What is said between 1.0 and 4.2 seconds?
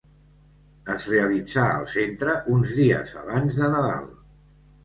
realitza al Centre uns dies abans de Nadal.